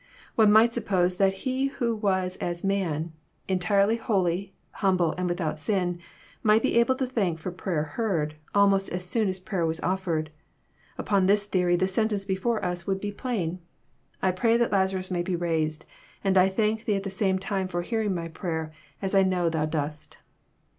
[0.33, 3.13] One might suppose that One who was as man,
[3.47, 5.99] entirely holy, humble, and without sin,
[6.41, 10.31] might be able to thank for prayer heard, almost as soon as prayer was offered.
[10.97, 13.59] Upon this theory the sentence before us would be plain:
[13.91, 15.85] <* I pray that Lazarus may be raised;
[16.23, 18.71] and I thank Thee at the same time for hearing my prayer,
[19.03, 20.17] as I know Thou dost."